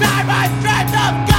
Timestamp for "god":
1.28-1.37